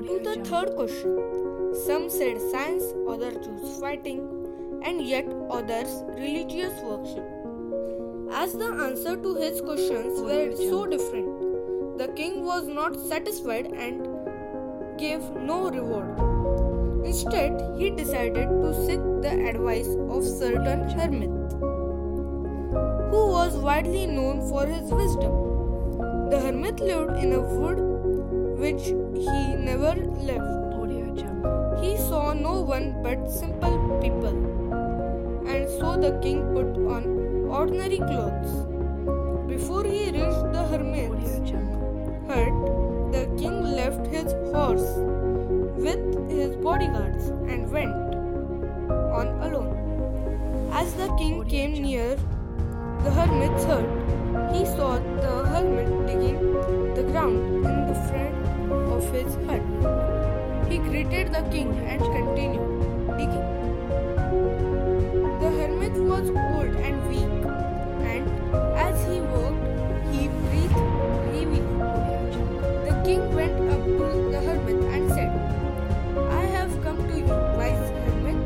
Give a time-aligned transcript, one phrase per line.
[0.00, 1.74] To the third question.
[1.86, 4.20] Some said science, others choose fighting,
[4.82, 7.26] and yet others religious worship.
[8.32, 14.08] As the answer to his questions were so different, the king was not satisfied and
[14.98, 16.18] gave no reward.
[17.04, 21.52] Instead, he decided to seek the advice of certain hermit,
[23.10, 26.30] who was widely known for his wisdom.
[26.30, 27.99] The hermit lived in a wood
[28.64, 28.84] which
[29.26, 29.38] he
[29.70, 29.94] never
[30.30, 30.60] left.
[31.82, 34.34] He saw no one but simple people,
[35.52, 37.06] and so the king put on
[37.48, 38.52] ordinary clothes.
[39.52, 41.30] Before he reached the hermit's
[42.28, 42.58] hut,
[43.14, 44.90] the king left his horse
[45.86, 48.14] with his bodyguards and went
[49.20, 50.68] on alone.
[50.82, 52.14] As the king came near
[53.04, 53.88] the hermit's hut,
[54.54, 56.38] he saw the hermit digging
[56.94, 57.59] the ground
[60.70, 62.62] He greeted the king and continued
[63.18, 63.48] digging.
[65.40, 67.32] The hermit was old and weak,
[68.12, 68.24] and
[68.78, 69.64] as he worked,
[70.12, 70.78] he breathed
[71.32, 71.62] heavily.
[72.86, 75.32] The king went up to the hermit and said,
[76.38, 78.38] I have come to you, wise hermit,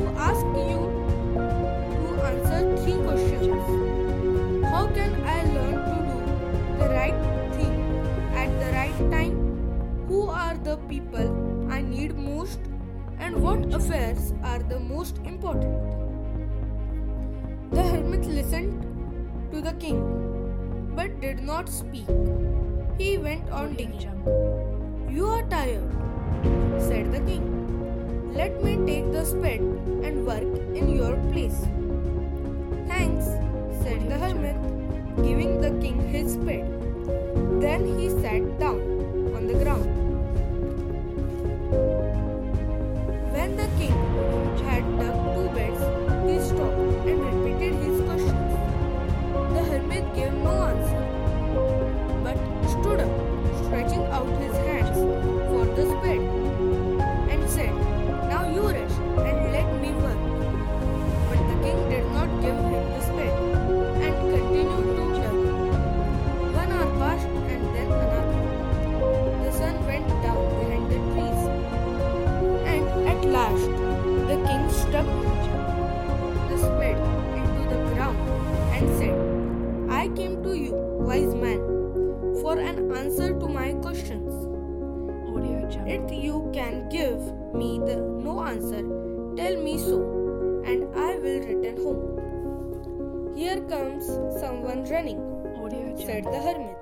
[0.00, 0.80] to ask you
[2.00, 3.64] to answer three questions.
[4.72, 6.16] How can I learn to do
[6.78, 7.20] the right
[7.56, 7.76] thing
[8.34, 9.36] at the right time?
[10.08, 11.31] Who are the people?
[13.32, 15.72] And what affairs are the most important?
[17.70, 18.82] The hermit listened
[19.52, 20.02] to the king
[20.94, 22.04] but did not speak.
[22.98, 24.20] He went on digging.
[25.08, 25.90] You are tired,
[26.78, 28.34] said the king.
[28.34, 31.58] Let me take the spade and work in your place.
[32.86, 33.24] Thanks,
[33.82, 34.60] said the hermit,
[35.22, 36.66] giving the king his spade.
[37.62, 38.10] Then he
[74.92, 76.98] the spade
[77.38, 78.18] into the ground
[78.74, 79.16] and said,
[79.90, 81.60] I came to you, wise man,
[82.42, 84.48] for an answer to my questions.
[85.84, 87.18] If you can give
[87.54, 88.82] me the no answer,
[89.36, 93.34] tell me so, and I will return home.
[93.34, 94.06] Here comes
[94.40, 95.20] someone running,
[96.06, 96.81] said the hermit.